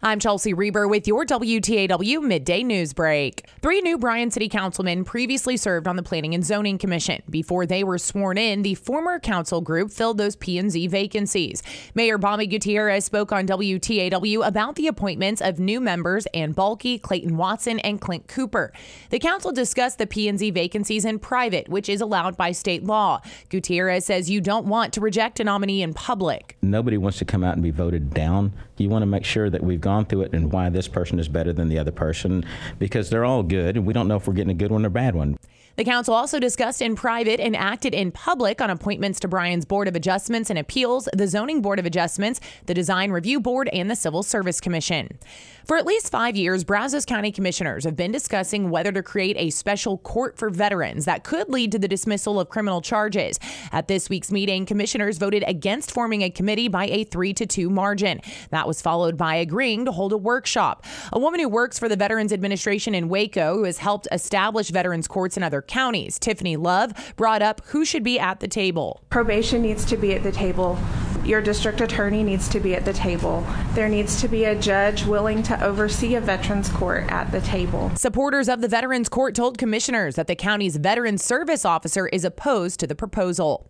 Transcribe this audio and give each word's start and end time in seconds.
I'm 0.00 0.20
Chelsea 0.20 0.54
Reber 0.54 0.86
with 0.86 1.08
your 1.08 1.24
WTAW 1.24 2.22
midday 2.22 2.62
news 2.62 2.92
break. 2.92 3.50
Three 3.60 3.80
new 3.80 3.98
Bryan 3.98 4.30
City 4.30 4.48
councilmen 4.48 5.04
previously 5.04 5.56
served 5.56 5.88
on 5.88 5.96
the 5.96 6.04
Planning 6.04 6.36
and 6.36 6.46
Zoning 6.46 6.78
Commission. 6.78 7.20
Before 7.28 7.66
they 7.66 7.82
were 7.82 7.98
sworn 7.98 8.38
in, 8.38 8.62
the 8.62 8.76
former 8.76 9.18
council 9.18 9.60
group 9.60 9.90
filled 9.90 10.18
those 10.18 10.36
P&Z 10.36 10.86
vacancies. 10.86 11.64
Mayor 11.96 12.16
Bobby 12.16 12.46
Gutierrez 12.46 13.06
spoke 13.06 13.32
on 13.32 13.44
WTAW 13.48 14.46
about 14.46 14.76
the 14.76 14.86
appointments 14.86 15.42
of 15.42 15.58
new 15.58 15.80
members 15.80 16.26
Ann 16.26 16.54
Balke, 16.54 17.02
Clayton 17.02 17.36
Watson, 17.36 17.80
and 17.80 18.00
Clint 18.00 18.28
Cooper. 18.28 18.72
The 19.10 19.18
council 19.18 19.50
discussed 19.50 19.98
the 19.98 20.06
P&Z 20.06 20.48
vacancies 20.52 21.04
in 21.04 21.18
private, 21.18 21.68
which 21.68 21.88
is 21.88 22.00
allowed 22.00 22.36
by 22.36 22.52
state 22.52 22.84
law. 22.84 23.20
Gutierrez 23.48 24.06
says 24.06 24.30
you 24.30 24.40
don't 24.40 24.66
want 24.66 24.92
to 24.92 25.00
reject 25.00 25.40
a 25.40 25.44
nominee 25.44 25.82
in 25.82 25.92
public. 25.92 26.56
Nobody 26.62 26.98
wants 26.98 27.18
to 27.18 27.24
come 27.24 27.42
out 27.42 27.54
and 27.54 27.64
be 27.64 27.72
voted 27.72 28.14
down. 28.14 28.52
You 28.76 28.88
want 28.88 29.02
to 29.02 29.06
make 29.06 29.24
sure 29.24 29.50
that 29.50 29.64
we've 29.64 29.80
gone 29.88 30.04
through 30.04 30.20
it 30.20 30.34
and 30.34 30.52
why 30.52 30.68
this 30.68 30.86
person 30.86 31.18
is 31.18 31.28
better 31.28 31.50
than 31.50 31.70
the 31.70 31.78
other 31.78 31.90
person 31.90 32.44
because 32.78 33.08
they're 33.08 33.24
all 33.24 33.42
good 33.42 33.74
and 33.74 33.86
we 33.86 33.94
don't 33.94 34.06
know 34.06 34.16
if 34.16 34.28
we're 34.28 34.34
getting 34.34 34.50
a 34.50 34.54
good 34.54 34.70
one 34.70 34.84
or 34.84 34.88
a 34.88 34.90
bad 34.90 35.14
one. 35.14 35.38
The 35.78 35.84
council 35.84 36.12
also 36.12 36.40
discussed 36.40 36.82
in 36.82 36.96
private 36.96 37.38
and 37.38 37.54
acted 37.54 37.94
in 37.94 38.10
public 38.10 38.60
on 38.60 38.68
appointments 38.68 39.20
to 39.20 39.28
Bryan's 39.28 39.64
Board 39.64 39.86
of 39.86 39.94
Adjustments 39.94 40.50
and 40.50 40.58
Appeals, 40.58 41.08
the 41.12 41.28
Zoning 41.28 41.62
Board 41.62 41.78
of 41.78 41.86
Adjustments, 41.86 42.40
the 42.66 42.74
Design 42.74 43.12
Review 43.12 43.38
Board, 43.38 43.68
and 43.72 43.88
the 43.88 43.94
Civil 43.94 44.24
Service 44.24 44.60
Commission. 44.60 45.20
For 45.68 45.76
at 45.76 45.86
least 45.86 46.10
five 46.10 46.34
years, 46.34 46.64
Brazos 46.64 47.04
County 47.04 47.30
commissioners 47.30 47.84
have 47.84 47.94
been 47.94 48.10
discussing 48.10 48.70
whether 48.70 48.90
to 48.90 49.02
create 49.04 49.36
a 49.36 49.50
special 49.50 49.98
court 49.98 50.36
for 50.36 50.50
veterans 50.50 51.04
that 51.04 51.22
could 51.22 51.48
lead 51.48 51.70
to 51.72 51.78
the 51.78 51.86
dismissal 51.86 52.40
of 52.40 52.48
criminal 52.48 52.80
charges. 52.80 53.38
At 53.70 53.86
this 53.86 54.08
week's 54.08 54.32
meeting, 54.32 54.66
commissioners 54.66 55.18
voted 55.18 55.44
against 55.46 55.92
forming 55.92 56.22
a 56.22 56.30
committee 56.30 56.66
by 56.68 56.86
a 56.86 57.04
3 57.04 57.34
to 57.34 57.46
2 57.46 57.70
margin. 57.70 58.20
That 58.50 58.66
was 58.66 58.82
followed 58.82 59.16
by 59.16 59.36
agreeing 59.36 59.77
to 59.84 59.92
hold 59.92 60.12
a 60.12 60.16
workshop. 60.16 60.84
A 61.12 61.18
woman 61.18 61.40
who 61.40 61.48
works 61.48 61.78
for 61.78 61.88
the 61.88 61.96
Veterans 61.96 62.32
Administration 62.32 62.94
in 62.94 63.08
Waco, 63.08 63.56
who 63.56 63.64
has 63.64 63.78
helped 63.78 64.08
establish 64.12 64.70
veterans 64.70 65.08
courts 65.08 65.36
in 65.36 65.42
other 65.42 65.62
counties, 65.62 66.18
Tiffany 66.18 66.56
Love, 66.56 66.92
brought 67.16 67.42
up 67.42 67.62
who 67.66 67.84
should 67.84 68.02
be 68.02 68.18
at 68.18 68.40
the 68.40 68.48
table. 68.48 69.02
Probation 69.10 69.62
needs 69.62 69.84
to 69.86 69.96
be 69.96 70.14
at 70.14 70.22
the 70.22 70.32
table. 70.32 70.78
Your 71.24 71.42
district 71.42 71.80
attorney 71.80 72.22
needs 72.22 72.48
to 72.48 72.60
be 72.60 72.74
at 72.74 72.84
the 72.84 72.92
table. 72.92 73.46
There 73.74 73.88
needs 73.88 74.20
to 74.22 74.28
be 74.28 74.44
a 74.44 74.58
judge 74.58 75.04
willing 75.04 75.42
to 75.42 75.62
oversee 75.62 76.14
a 76.14 76.20
veterans 76.20 76.70
court 76.70 77.04
at 77.08 77.30
the 77.32 77.40
table. 77.42 77.90
Supporters 77.96 78.48
of 78.48 78.62
the 78.62 78.68
Veterans 78.68 79.08
Court 79.08 79.34
told 79.34 79.58
commissioners 79.58 80.14
that 80.14 80.26
the 80.26 80.34
county's 80.34 80.76
Veterans 80.76 81.22
Service 81.22 81.64
Officer 81.64 82.06
is 82.08 82.24
opposed 82.24 82.80
to 82.80 82.86
the 82.86 82.94
proposal. 82.94 83.66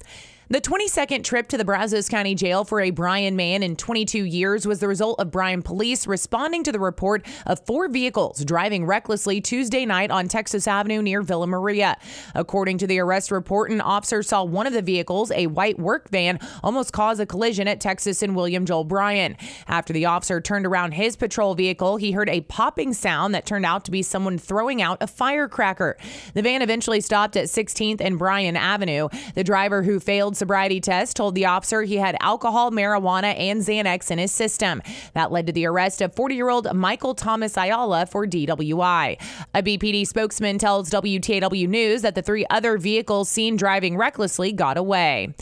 The 0.50 0.62
22nd 0.62 1.24
trip 1.24 1.46
to 1.48 1.58
the 1.58 1.64
Brazos 1.66 2.08
County 2.08 2.34
Jail 2.34 2.64
for 2.64 2.80
a 2.80 2.88
Bryan 2.88 3.36
man 3.36 3.62
in 3.62 3.76
22 3.76 4.24
years 4.24 4.66
was 4.66 4.80
the 4.80 4.88
result 4.88 5.20
of 5.20 5.30
Bryan 5.30 5.60
police 5.60 6.06
responding 6.06 6.64
to 6.64 6.72
the 6.72 6.80
report 6.80 7.26
of 7.44 7.60
four 7.66 7.86
vehicles 7.90 8.42
driving 8.46 8.86
recklessly 8.86 9.42
Tuesday 9.42 9.84
night 9.84 10.10
on 10.10 10.26
Texas 10.26 10.66
Avenue 10.66 11.02
near 11.02 11.20
Villa 11.20 11.46
Maria. 11.46 11.98
According 12.34 12.78
to 12.78 12.86
the 12.86 12.98
arrest 12.98 13.30
report, 13.30 13.70
an 13.70 13.82
officer 13.82 14.22
saw 14.22 14.42
one 14.42 14.66
of 14.66 14.72
the 14.72 14.80
vehicles, 14.80 15.30
a 15.32 15.48
white 15.48 15.78
work 15.78 16.08
van, 16.08 16.38
almost 16.64 16.94
cause 16.94 17.20
a 17.20 17.26
collision 17.26 17.68
at 17.68 17.78
Texas 17.78 18.22
and 18.22 18.34
William 18.34 18.64
Joel 18.64 18.84
Bryan. 18.84 19.36
After 19.66 19.92
the 19.92 20.06
officer 20.06 20.40
turned 20.40 20.64
around 20.64 20.92
his 20.92 21.14
patrol 21.14 21.56
vehicle, 21.56 21.98
he 21.98 22.12
heard 22.12 22.30
a 22.30 22.40
popping 22.40 22.94
sound 22.94 23.34
that 23.34 23.44
turned 23.44 23.66
out 23.66 23.84
to 23.84 23.90
be 23.90 24.00
someone 24.00 24.38
throwing 24.38 24.80
out 24.80 24.96
a 25.02 25.08
firecracker. 25.08 25.98
The 26.32 26.40
van 26.40 26.62
eventually 26.62 27.02
stopped 27.02 27.36
at 27.36 27.48
16th 27.48 28.00
and 28.00 28.18
Bryan 28.18 28.56
Avenue. 28.56 29.10
The 29.34 29.44
driver 29.44 29.82
who 29.82 30.00
failed 30.00 30.37
sobriety 30.38 30.80
test 30.80 31.16
told 31.16 31.34
the 31.34 31.46
officer 31.46 31.82
he 31.82 31.96
had 31.96 32.16
alcohol, 32.20 32.70
marijuana, 32.70 33.38
and 33.38 33.60
Xanax 33.60 34.10
in 34.10 34.18
his 34.18 34.32
system. 34.32 34.82
That 35.14 35.32
led 35.32 35.46
to 35.48 35.52
the 35.52 35.66
arrest 35.66 36.00
of 36.00 36.14
40 36.14 36.34
year 36.34 36.48
old 36.48 36.72
Michael 36.74 37.14
Thomas 37.14 37.56
Ayala 37.56 38.06
for 38.06 38.26
DWI. 38.26 39.20
A 39.54 39.62
BPD 39.62 40.06
spokesman 40.06 40.58
tells 40.58 40.90
WTAW 40.90 41.68
News 41.68 42.02
that 42.02 42.14
the 42.14 42.22
three 42.22 42.46
other 42.50 42.78
vehicles 42.78 43.28
seen 43.28 43.56
driving 43.56 43.96
recklessly 43.96 44.52
got 44.52 44.76
away. 44.76 45.34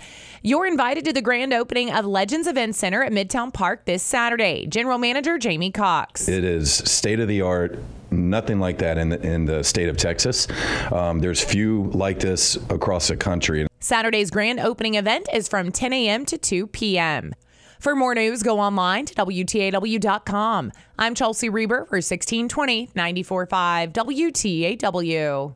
You're 0.42 0.66
invited 0.66 1.04
to 1.06 1.12
the 1.12 1.22
grand 1.22 1.52
opening 1.52 1.90
of 1.90 2.06
Legends 2.06 2.46
Event 2.46 2.76
Center 2.76 3.02
at 3.02 3.12
Midtown 3.12 3.52
Park 3.52 3.84
this 3.84 4.02
Saturday. 4.02 4.66
General 4.66 4.98
Manager 4.98 5.38
Jamie 5.38 5.72
Cox. 5.72 6.28
It 6.28 6.44
is 6.44 6.72
state 6.72 7.20
of 7.20 7.28
the 7.28 7.42
art 7.42 7.78
nothing 8.10 8.60
like 8.60 8.78
that 8.78 8.98
in 8.98 9.08
the, 9.10 9.20
in 9.20 9.44
the 9.44 9.62
state 9.62 9.88
of 9.88 9.96
Texas. 9.96 10.46
Um, 10.92 11.18
there's 11.18 11.42
few 11.42 11.90
like 11.94 12.20
this 12.20 12.56
across 12.70 13.08
the 13.08 13.16
country. 13.16 13.66
Saturday's 13.86 14.32
grand 14.32 14.58
opening 14.58 14.96
event 14.96 15.28
is 15.32 15.46
from 15.46 15.70
10 15.70 15.92
a.m. 15.92 16.26
to 16.26 16.36
2 16.36 16.66
p.m. 16.66 17.32
For 17.78 17.94
more 17.94 18.16
news, 18.16 18.42
go 18.42 18.58
online 18.58 19.06
to 19.06 19.14
WTAW.com. 19.14 20.72
I'm 20.98 21.14
Chelsea 21.14 21.48
Reber 21.48 21.84
for 21.84 21.98
1620 21.98 22.90
945 22.96 23.92
WTAW. 23.92 25.54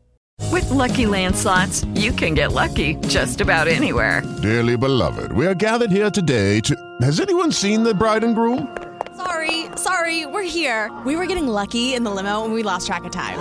With 0.52 0.62
LuckyLand 0.66 1.34
Slots, 1.34 1.84
you 1.96 2.12
can 2.12 2.34
get 2.34 2.52
lucky 2.52 2.94
just 3.08 3.40
about 3.40 3.66
anywhere. 3.66 4.22
Dearly 4.40 4.76
beloved, 4.76 5.32
we 5.32 5.44
are 5.48 5.54
gathered 5.56 5.90
here 5.90 6.08
today 6.08 6.60
to. 6.60 6.76
Has 7.02 7.18
anyone 7.18 7.50
seen 7.50 7.82
the 7.82 7.92
bride 7.92 8.22
and 8.22 8.36
groom? 8.36 8.78
Sorry, 9.16 9.64
sorry, 9.74 10.26
we're 10.26 10.44
here. 10.44 10.88
We 11.04 11.16
were 11.16 11.26
getting 11.26 11.48
lucky 11.48 11.94
in 11.94 12.04
the 12.04 12.12
limo 12.12 12.44
and 12.44 12.54
we 12.54 12.62
lost 12.62 12.86
track 12.86 13.02
of 13.02 13.10
time. 13.10 13.40